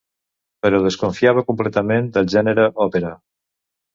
Però 0.65 0.79
desconfiava 0.85 1.43
completament 1.51 2.09
del 2.17 2.31
gènere 2.37 2.65
òpera. 2.87 3.15